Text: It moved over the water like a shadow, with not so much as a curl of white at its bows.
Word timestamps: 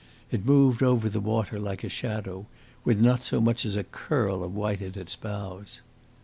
It 0.31 0.47
moved 0.47 0.81
over 0.81 1.09
the 1.09 1.19
water 1.19 1.59
like 1.59 1.83
a 1.83 1.87
shadow, 1.87 2.47
with 2.83 2.99
not 2.99 3.21
so 3.21 3.39
much 3.39 3.65
as 3.65 3.75
a 3.75 3.83
curl 3.83 4.43
of 4.43 4.55
white 4.55 4.81
at 4.81 4.97
its 4.97 5.15
bows. 5.15 5.81